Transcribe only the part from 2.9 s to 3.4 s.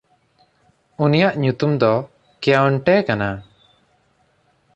ᱠᱟᱱᱟ᱾